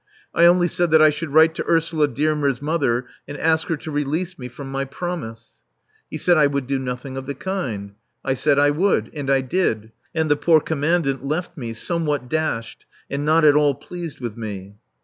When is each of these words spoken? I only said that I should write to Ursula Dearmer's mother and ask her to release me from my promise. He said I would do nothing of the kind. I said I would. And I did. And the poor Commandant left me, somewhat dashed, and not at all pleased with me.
I 0.33 0.45
only 0.47 0.67
said 0.67 0.89
that 0.89 1.01
I 1.03 1.11
should 1.11 1.29
write 1.31 1.53
to 1.53 1.67
Ursula 1.69 2.07
Dearmer's 2.07 2.59
mother 2.59 3.05
and 3.27 3.37
ask 3.37 3.67
her 3.67 3.77
to 3.77 3.91
release 3.91 4.39
me 4.39 4.47
from 4.47 4.71
my 4.71 4.83
promise. 4.83 5.61
He 6.09 6.17
said 6.17 6.37
I 6.37 6.47
would 6.47 6.65
do 6.65 6.79
nothing 6.79 7.17
of 7.17 7.27
the 7.27 7.35
kind. 7.35 7.93
I 8.25 8.33
said 8.33 8.57
I 8.57 8.71
would. 8.71 9.11
And 9.13 9.29
I 9.29 9.41
did. 9.41 9.91
And 10.15 10.31
the 10.31 10.35
poor 10.37 10.59
Commandant 10.59 11.23
left 11.23 11.55
me, 11.55 11.73
somewhat 11.73 12.29
dashed, 12.29 12.87
and 13.11 13.25
not 13.25 13.45
at 13.45 13.55
all 13.55 13.75
pleased 13.75 14.19
with 14.19 14.35
me. 14.35 14.77